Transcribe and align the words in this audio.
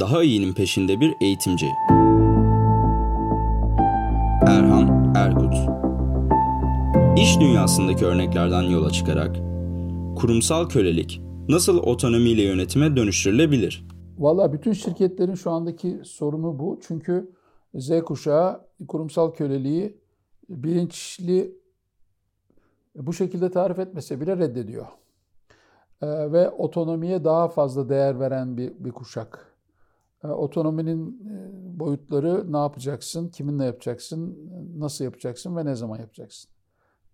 daha 0.00 0.22
iyinin 0.22 0.52
peşinde 0.52 1.00
bir 1.00 1.14
eğitimci. 1.20 1.66
Erhan 4.46 5.14
Erkut 5.16 5.54
İş 7.16 7.40
dünyasındaki 7.40 8.06
örneklerden 8.06 8.62
yola 8.62 8.90
çıkarak 8.90 9.36
kurumsal 10.16 10.68
kölelik 10.68 11.20
nasıl 11.48 11.78
otonomiyle 11.78 12.42
yönetime 12.42 12.96
dönüştürülebilir? 12.96 13.86
Valla 14.18 14.52
bütün 14.52 14.72
şirketlerin 14.72 15.34
şu 15.34 15.50
andaki 15.50 16.00
sorunu 16.04 16.58
bu. 16.58 16.80
Çünkü 16.86 17.30
Z 17.74 18.00
kuşağı 18.00 18.60
kurumsal 18.88 19.30
köleliği 19.30 20.00
bilinçli 20.48 21.54
bu 22.96 23.12
şekilde 23.12 23.50
tarif 23.50 23.78
etmese 23.78 24.20
bile 24.20 24.36
reddediyor. 24.36 24.86
Ee, 26.02 26.06
ve 26.32 26.50
otonomiye 26.50 27.24
daha 27.24 27.48
fazla 27.48 27.88
değer 27.88 28.20
veren 28.20 28.56
bir, 28.56 28.72
bir 28.78 28.92
kuşak. 28.92 29.49
Ee, 30.24 30.28
otonominin 30.28 31.08
e, 31.08 31.78
boyutları 31.80 32.52
ne 32.52 32.58
yapacaksın, 32.58 33.28
kiminle 33.28 33.64
yapacaksın, 33.64 34.50
nasıl 34.78 35.04
yapacaksın 35.04 35.56
ve 35.56 35.64
ne 35.64 35.74
zaman 35.74 35.98
yapacaksın. 35.98 36.50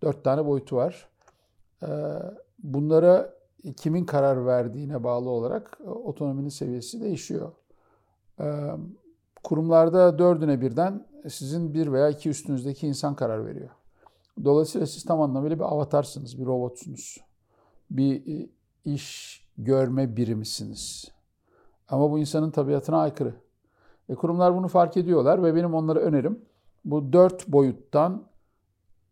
Dört 0.01 0.23
tane 0.23 0.45
boyutu 0.45 0.75
var. 0.75 1.09
Bunlara 2.63 3.33
kimin 3.77 4.05
karar 4.05 4.45
verdiğine 4.45 5.03
bağlı 5.03 5.29
olarak 5.29 5.77
e, 5.85 5.89
otonominin 5.89 6.49
seviyesi 6.49 7.01
değişiyor. 7.01 7.51
Kurumlarda 9.43 10.19
dördüne 10.19 10.61
birden 10.61 11.07
sizin 11.29 11.73
bir 11.73 11.91
veya 11.91 12.09
iki 12.09 12.29
üstünüzdeki 12.29 12.87
insan 12.87 13.15
karar 13.15 13.45
veriyor. 13.45 13.69
Dolayısıyla 14.43 14.87
siz 14.87 15.05
tam 15.05 15.21
anlamıyla 15.21 15.59
bir 15.59 15.63
avatarsınız, 15.63 16.39
bir 16.39 16.45
robotsunuz. 16.45 17.17
Bir 17.91 18.41
e, 18.41 18.49
iş 18.85 19.41
görme 19.57 20.15
birimisiniz. 20.15 21.11
Ama 21.89 22.11
bu 22.11 22.19
insanın 22.19 22.51
tabiatına 22.51 23.01
aykırı. 23.01 23.35
E 24.09 24.15
kurumlar 24.15 24.55
bunu 24.55 24.67
fark 24.67 24.97
ediyorlar 24.97 25.43
ve 25.43 25.55
benim 25.55 25.73
onlara 25.73 25.99
önerim 25.99 26.45
bu 26.85 27.13
dört 27.13 27.47
boyuttan 27.47 28.27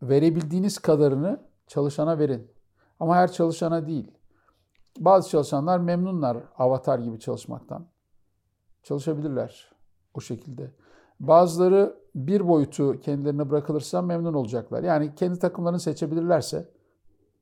verebildiğiniz 0.01 0.79
kadarını 0.79 1.39
çalışana 1.67 2.19
verin. 2.19 2.51
Ama 2.99 3.15
her 3.15 3.31
çalışana 3.31 3.87
değil. 3.87 4.11
Bazı 4.99 5.29
çalışanlar 5.29 5.79
memnunlar 5.79 6.37
avatar 6.57 6.99
gibi 6.99 7.19
çalışmaktan. 7.19 7.87
Çalışabilirler 8.83 9.71
o 10.13 10.21
şekilde. 10.21 10.71
Bazıları 11.19 11.97
bir 12.15 12.47
boyutu 12.47 12.99
kendilerine 12.99 13.49
bırakılırsa 13.49 14.01
memnun 14.01 14.33
olacaklar. 14.33 14.83
Yani 14.83 15.15
kendi 15.15 15.39
takımlarını 15.39 15.79
seçebilirlerse 15.79 16.69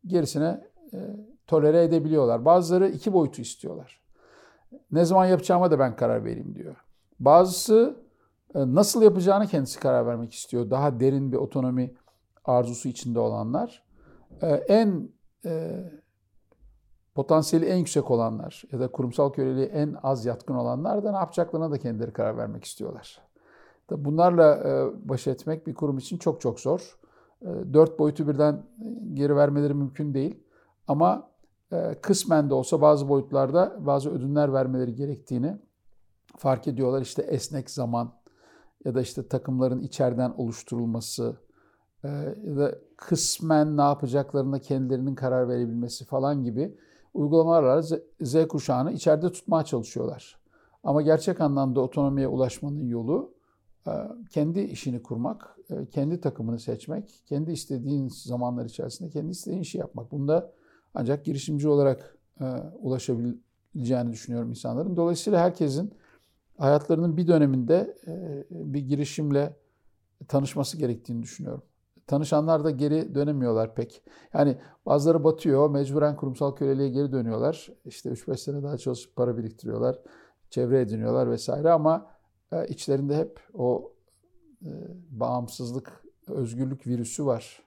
gerisine 0.05 0.67
e, 0.93 0.97
tolere 1.47 1.83
edebiliyorlar. 1.83 2.45
Bazıları 2.45 2.89
iki 2.89 3.13
boyutu 3.13 3.41
istiyorlar. 3.41 4.02
Ne 4.91 5.05
zaman 5.05 5.25
yapacağıma 5.25 5.71
da 5.71 5.79
ben 5.79 5.95
karar 5.95 6.25
vereyim 6.25 6.55
diyor. 6.55 6.75
Bazısı 7.19 7.95
e, 8.55 8.59
nasıl 8.59 9.01
yapacağını 9.01 9.47
kendisi 9.47 9.79
karar 9.79 10.05
vermek 10.05 10.33
istiyor. 10.33 10.69
Daha 10.69 10.99
derin 10.99 11.31
bir 11.31 11.37
otonomi 11.37 11.93
arzusu 12.45 12.89
içinde 12.89 13.19
olanlar. 13.19 13.83
E, 14.41 14.47
en 14.47 15.09
e, 15.45 15.83
potansiyeli 17.15 17.65
en 17.65 17.77
yüksek 17.77 18.11
olanlar 18.11 18.63
ya 18.71 18.79
da 18.79 18.91
kurumsal 18.91 19.29
köleliğe 19.29 19.65
en 19.65 19.95
az 20.03 20.25
yatkın 20.25 20.55
olanlar 20.55 21.03
da 21.03 21.11
ne 21.11 21.17
yapacaklarına 21.17 21.71
da 21.71 21.77
kendileri 21.77 22.13
karar 22.13 22.37
vermek 22.37 22.63
istiyorlar. 22.63 23.21
Bunlarla 23.91 24.63
baş 25.03 25.27
etmek 25.27 25.67
bir 25.67 25.73
kurum 25.73 25.97
için 25.97 26.17
çok 26.17 26.41
çok 26.41 26.59
zor. 26.59 26.99
Dört 27.73 27.99
boyutu 27.99 28.27
birden 28.27 28.63
geri 29.13 29.35
vermeleri 29.35 29.73
mümkün 29.73 30.13
değil. 30.13 30.43
Ama 30.87 31.32
kısmen 32.01 32.49
de 32.49 32.53
olsa 32.53 32.81
bazı 32.81 33.09
boyutlarda 33.09 33.77
bazı 33.79 34.09
ödünler 34.09 34.53
vermeleri 34.53 34.95
gerektiğini 34.95 35.57
fark 36.37 36.67
ediyorlar. 36.67 37.01
İşte 37.01 37.21
esnek 37.21 37.69
zaman 37.69 38.13
ya 38.85 38.95
da 38.95 39.01
işte 39.01 39.27
takımların 39.27 39.79
içeriden 39.79 40.33
oluşturulması 40.37 41.35
ya 42.43 42.57
da 42.57 42.75
kısmen 42.97 43.77
ne 43.77 43.81
yapacaklarına 43.81 44.59
kendilerinin 44.59 45.15
karar 45.15 45.49
verebilmesi 45.49 46.05
falan 46.05 46.43
gibi 46.43 46.77
uygulamalarla 47.13 47.81
Z 48.21 48.47
kuşağını 48.47 48.91
içeride 48.91 49.31
tutmaya 49.31 49.63
çalışıyorlar. 49.63 50.39
Ama 50.83 51.01
gerçek 51.01 51.41
anlamda 51.41 51.81
otonomiye 51.81 52.27
ulaşmanın 52.27 52.87
yolu 52.87 53.33
kendi 54.29 54.59
işini 54.59 55.03
kurmak, 55.03 55.57
kendi 55.91 56.21
takımını 56.21 56.59
seçmek, 56.59 57.23
kendi 57.25 57.51
istediğin 57.51 58.07
zamanlar 58.07 58.65
içerisinde 58.65 59.09
kendi 59.09 59.31
istediğin 59.31 59.61
işi 59.61 59.77
yapmak. 59.77 60.11
Bunda 60.11 60.51
ancak 60.93 61.25
girişimci 61.25 61.67
olarak 61.67 62.17
ulaşabileceğini 62.79 64.11
düşünüyorum 64.11 64.49
insanların. 64.49 64.97
Dolayısıyla 64.97 65.39
herkesin 65.39 65.93
hayatlarının 66.57 67.17
bir 67.17 67.27
döneminde 67.27 67.97
bir 68.49 68.79
girişimle 68.79 69.55
tanışması 70.27 70.77
gerektiğini 70.77 71.23
düşünüyorum. 71.23 71.63
Tanışanlar 72.07 72.63
da 72.63 72.71
geri 72.71 73.15
dönemiyorlar 73.15 73.75
pek. 73.75 74.03
Yani 74.33 74.57
bazıları 74.85 75.23
batıyor, 75.23 75.69
mecburen 75.69 76.15
kurumsal 76.15 76.55
köleliğe 76.55 76.89
geri 76.89 77.11
dönüyorlar. 77.11 77.69
İşte 77.85 78.09
3-5 78.09 78.37
sene 78.37 78.63
daha 78.63 78.77
çalışıp 78.77 79.15
para 79.15 79.37
biriktiriyorlar, 79.37 79.99
çevre 80.49 80.81
ediniyorlar 80.81 81.31
vesaire 81.31 81.71
ama 81.71 82.09
e, 82.51 82.67
içlerinde 82.67 83.17
hep 83.17 83.39
o 83.53 83.93
e, 84.65 84.69
bağımsızlık, 85.09 86.03
özgürlük 86.27 86.87
virüsü 86.87 87.25
var. 87.25 87.63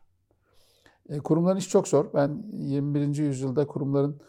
E, 1.09 1.19
kurumların 1.19 1.59
iş 1.59 1.69
çok 1.69 1.89
zor. 1.89 2.07
Ben 2.15 2.43
21. 2.53 3.23
yüzyılda 3.23 3.67
kurumların 3.67 4.21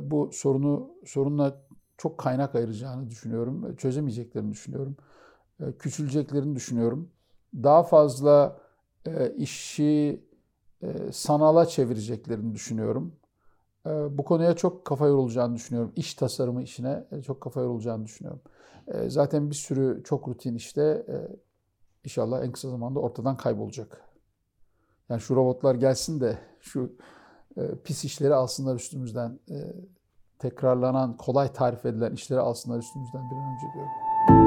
bu 0.00 0.30
sorunu 0.32 0.90
sorunla 1.06 1.62
çok 1.98 2.18
kaynak 2.18 2.54
ayıracağını 2.54 3.10
düşünüyorum. 3.10 3.76
Çözemeyeceklerini 3.76 4.50
düşünüyorum. 4.50 4.96
Küçüleceklerini 5.78 6.56
düşünüyorum. 6.56 7.10
Daha 7.54 7.82
fazla 7.82 8.60
işi 9.36 10.24
sanala 11.12 11.66
çevireceklerini 11.66 12.54
düşünüyorum. 12.54 13.12
Bu 13.86 14.24
konuya 14.24 14.56
çok 14.56 14.84
kafa 14.84 15.06
yorulacağını 15.06 15.54
düşünüyorum. 15.54 15.92
İş 15.96 16.14
tasarımı 16.14 16.62
işine 16.62 17.04
çok 17.26 17.40
kafa 17.40 17.60
yorulacağını 17.60 18.04
düşünüyorum. 18.04 18.40
Zaten 19.06 19.50
bir 19.50 19.54
sürü 19.54 20.02
çok 20.04 20.28
rutin 20.28 20.54
işte 20.54 21.06
e, 21.08 21.16
inşallah 22.04 22.44
en 22.44 22.52
kısa 22.52 22.70
zamanda 22.70 23.00
ortadan 23.00 23.36
kaybolacak. 23.36 24.11
Yani 25.08 25.20
şu 25.20 25.36
robotlar 25.36 25.74
gelsin 25.74 26.20
de 26.20 26.38
şu 26.60 26.96
e, 27.56 27.60
pis 27.84 28.04
işleri 28.04 28.34
alsınlar 28.34 28.76
üstümüzden. 28.76 29.38
E, 29.50 29.56
tekrarlanan, 30.38 31.16
kolay 31.16 31.52
tarif 31.52 31.86
edilen 31.86 32.12
işleri 32.12 32.40
alsınlar 32.40 32.78
üstümüzden 32.78 33.22
bir 33.30 33.36
an 33.36 33.54
önce 33.54 33.74
diyorum. 33.74 34.41